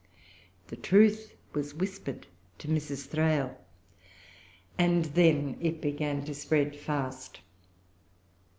The 0.69 0.77
truth 0.77 1.35
was 1.53 1.75
whispered 1.75 2.25
to 2.57 2.67
Mrs. 2.67 3.05
Thrale; 3.05 3.55
and 4.75 5.05
then 5.05 5.57
it 5.61 5.79
began 5.79 6.25
to 6.25 6.33
spread 6.33 6.75
fast. 6.75 7.41